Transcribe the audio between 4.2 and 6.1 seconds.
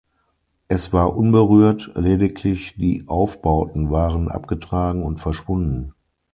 abgetragen und verschwunden.